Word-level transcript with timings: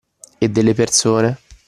E 0.39 0.49
delle 0.49 0.73
persone 0.73 1.37